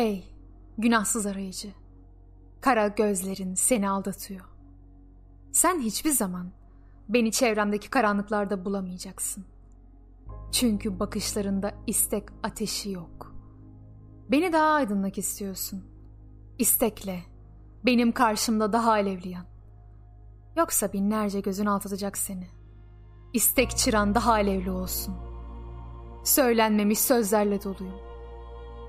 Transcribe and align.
Ey 0.00 0.24
günahsız 0.78 1.26
arayıcı. 1.26 1.68
Kara 2.60 2.88
gözlerin 2.88 3.54
seni 3.54 3.90
aldatıyor. 3.90 4.44
Sen 5.52 5.80
hiçbir 5.80 6.10
zaman 6.10 6.50
beni 7.08 7.32
çevremdeki 7.32 7.90
karanlıklarda 7.90 8.64
bulamayacaksın. 8.64 9.44
Çünkü 10.52 11.00
bakışlarında 11.00 11.74
istek 11.86 12.24
ateşi 12.42 12.90
yok. 12.90 13.34
Beni 14.30 14.52
daha 14.52 14.66
aydınlık 14.66 15.18
istiyorsun. 15.18 15.84
İstekle, 16.58 17.20
benim 17.86 18.12
karşımda 18.12 18.72
daha 18.72 18.90
alevliyan. 18.90 19.46
Yoksa 20.56 20.92
binlerce 20.92 21.40
gözün 21.40 21.66
altatacak 21.66 22.18
seni. 22.18 22.46
İstek 23.32 23.76
çıran 23.76 24.14
daha 24.14 24.32
alevli 24.32 24.70
olsun. 24.70 25.14
Söylenmemiş 26.24 26.98
sözlerle 26.98 27.62
doluyum. 27.62 28.09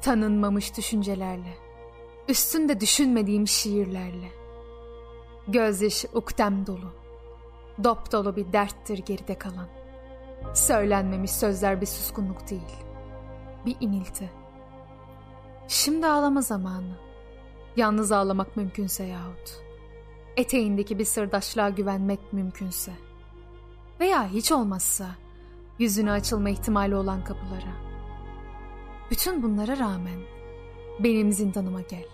Tanınmamış 0.01 0.77
düşüncelerle. 0.77 1.57
Üstünde 2.27 2.79
düşünmediğim 2.79 3.47
şiirlerle. 3.47 4.31
Gözyaşı 5.47 6.07
ukdem 6.13 6.67
dolu. 6.67 6.93
Dop 7.83 8.11
dolu 8.11 8.35
bir 8.35 8.53
derttir 8.53 8.97
geride 8.97 9.37
kalan. 9.37 9.67
Söylenmemiş 10.53 11.31
sözler 11.31 11.81
bir 11.81 11.85
suskunluk 11.85 12.49
değil. 12.49 12.75
Bir 13.65 13.75
inilti. 13.79 14.31
Şimdi 15.67 16.07
ağlama 16.07 16.41
zamanı. 16.41 16.97
Yalnız 17.75 18.11
ağlamak 18.11 18.57
mümkünse 18.57 19.03
yahut. 19.03 19.61
Eteğindeki 20.37 20.99
bir 20.99 21.05
sırdaşlığa 21.05 21.69
güvenmek 21.69 22.33
mümkünse. 22.33 22.91
Veya 23.99 24.27
hiç 24.27 24.51
olmazsa 24.51 25.05
yüzüne 25.79 26.11
açılma 26.11 26.49
ihtimali 26.49 26.95
olan 26.95 27.23
kapılara. 27.23 27.90
Bütün 29.11 29.43
bunlara 29.43 29.77
rağmen 29.77 30.19
benim 30.99 31.31
zindanıma 31.31 31.81
gel. 31.81 32.05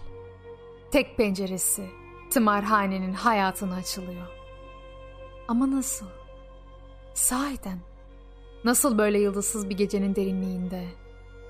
Tek 0.92 1.18
penceresi 1.18 1.90
tımarhanenin 2.30 3.14
hayatına 3.14 3.76
açılıyor. 3.76 4.28
Ama 5.48 5.72
nasıl? 5.72 6.06
Sahiden 7.14 7.80
nasıl 8.64 8.98
böyle 8.98 9.20
yıldızsız 9.20 9.70
bir 9.70 9.78
gecenin 9.78 10.16
derinliğinde 10.16 10.88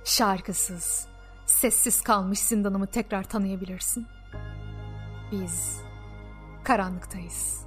şarkısız, 0.03 1.07
sessiz 1.45 2.01
kalmış 2.01 2.39
zindanımı 2.39 2.87
tekrar 2.87 3.23
tanıyabilirsin? 3.23 4.05
Biz 5.31 5.81
karanlıktayız. 6.63 7.65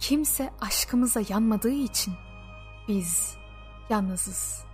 Kimse 0.00 0.50
aşkımıza 0.60 1.20
yanmadığı 1.28 1.70
için 1.70 2.14
biz 2.88 3.36
yalnızız. 3.90 4.66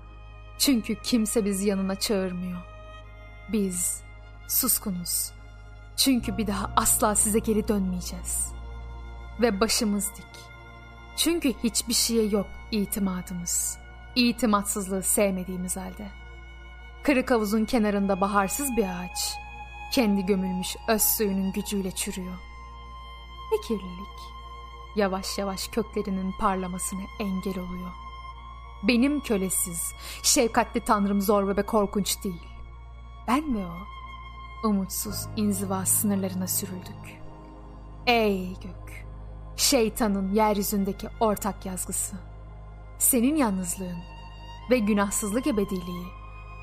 Çünkü 0.62 0.94
kimse 1.02 1.44
bizi 1.44 1.68
yanına 1.68 1.94
çağırmıyor. 1.94 2.58
Biz 3.52 4.02
suskunuz. 4.48 5.32
Çünkü 5.96 6.38
bir 6.38 6.46
daha 6.46 6.70
asla 6.76 7.14
size 7.14 7.38
geri 7.38 7.68
dönmeyeceğiz. 7.68 8.52
Ve 9.40 9.60
başımız 9.60 10.10
dik. 10.16 10.40
Çünkü 11.16 11.52
hiçbir 11.64 11.94
şeye 11.94 12.26
yok 12.26 12.46
itimadımız. 12.70 13.78
İtimatsızlığı 14.14 15.02
sevmediğimiz 15.02 15.76
halde. 15.76 16.06
Kırık 17.02 17.30
havuzun 17.30 17.64
kenarında 17.64 18.20
baharsız 18.20 18.76
bir 18.76 18.84
ağaç. 18.84 19.34
Kendi 19.92 20.26
gömülmüş 20.26 20.76
öz 20.88 21.02
suyunun 21.02 21.52
gücüyle 21.52 21.90
çürüyor. 21.90 22.38
Ve 23.52 23.60
kirlilik 23.68 24.20
yavaş 24.96 25.38
yavaş 25.38 25.68
köklerinin 25.68 26.32
parlamasına 26.40 27.02
engel 27.20 27.58
oluyor. 27.58 28.11
Benim 28.82 29.20
kölesiz, 29.20 29.93
şefkatli 30.22 30.81
tanrım 30.81 31.20
zor 31.20 31.56
ve 31.56 31.62
korkunç 31.62 32.25
değil. 32.25 32.43
Ben 33.28 33.54
ve 33.54 33.66
o, 33.66 34.69
umutsuz 34.69 35.26
inziva 35.37 35.87
sınırlarına 35.87 36.47
sürüldük. 36.47 37.21
Ey 38.06 38.48
gök, 38.48 39.06
şeytanın 39.56 40.34
yeryüzündeki 40.34 41.09
ortak 41.21 41.66
yazgısı. 41.66 42.16
Senin 42.98 43.37
yalnızlığın 43.37 43.98
ve 44.71 44.78
günahsızlık 44.78 45.47
ebediliği, 45.47 46.06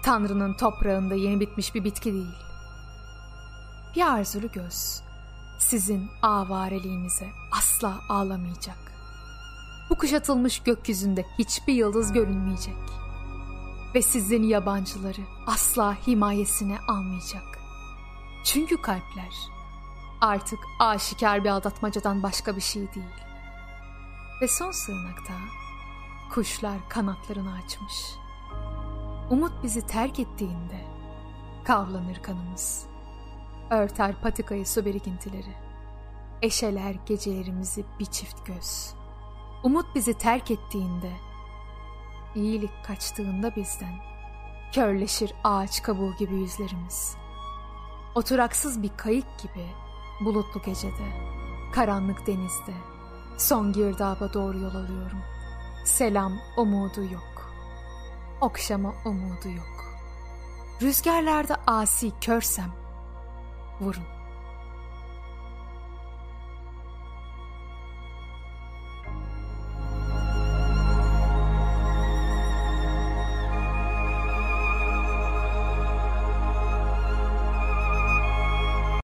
Tanrı'nın 0.04 0.54
toprağında 0.54 1.16
yeni 1.16 1.40
bitmiş 1.40 1.76
bir 1.76 1.84
bitki 1.84 2.14
değil. 2.14 2.36
Bir 3.96 4.02
arzulu 4.02 4.52
göz, 4.52 5.02
sizin 5.60 6.10
avareliğinize 6.22 7.28
asla 7.58 8.00
ağlamayacak. 8.10 8.89
Bu 9.90 9.98
kuşatılmış 9.98 10.60
gökyüzünde 10.64 11.26
hiçbir 11.40 11.74
yıldız 11.74 12.14
görünmeyecek. 12.14 12.76
Ve 13.96 14.02
sizin 14.02 14.44
yabancıları 14.44 15.22
asla 15.48 15.96
himayesine 16.08 16.80
almayacak. 16.88 17.60
Çünkü 18.44 18.82
kalpler 18.82 19.34
artık 20.22 20.60
aşikar 20.80 21.44
bir 21.44 21.50
aldatmacadan 21.50 22.24
başka 22.24 22.56
bir 22.56 22.62
şey 22.62 22.82
değil. 22.82 23.06
Ve 24.42 24.48
son 24.48 24.72
sığınakta 24.72 25.34
kuşlar 26.32 26.90
kanatlarını 26.90 27.54
açmış. 27.54 27.94
Umut 29.30 29.64
bizi 29.64 29.88
terk 29.88 30.20
ettiğinde 30.20 30.86
kavlanır 31.64 32.22
kanımız. 32.24 32.86
Örter 33.70 34.22
patikayı 34.22 34.66
su 34.66 34.86
birikintileri. 34.86 35.56
Eşeler 36.42 36.96
gecelerimizi 37.06 37.86
bir 38.00 38.06
çift 38.06 38.46
göz. 38.46 38.99
Umut 39.64 39.96
bizi 39.96 40.14
terk 40.14 40.52
ettiğinde, 40.52 41.12
iyilik 42.36 42.72
kaçtığında 42.84 43.56
bizden, 43.56 43.94
körleşir 44.72 45.34
ağaç 45.44 45.84
kabuğu 45.84 46.16
gibi 46.16 46.36
yüzlerimiz. 46.36 47.16
Oturaksız 48.16 48.84
bir 48.84 48.92
kayık 48.98 49.40
gibi 49.40 49.68
bulutlu 50.26 50.62
gecede, 50.62 51.12
karanlık 51.74 52.28
denizde, 52.28 52.74
son 53.38 53.74
girdaba 53.74 54.34
doğru 54.34 54.60
yol 54.60 54.76
alıyorum. 54.76 55.22
Selam 55.86 56.34
umudu 56.58 57.04
yok. 57.04 57.52
Okşama 58.42 58.94
umudu 59.06 59.50
yok. 59.50 59.86
Rüzgarlarda 60.82 61.58
asi 61.68 62.12
körsem, 62.22 62.72
vurun. 63.82 64.19